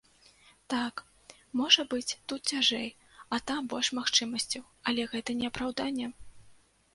[0.73, 1.01] Так,
[1.59, 2.89] можа быць, тут цяжэй,
[3.37, 6.11] а там больш магчымасцяў, але гэта не апраўданне!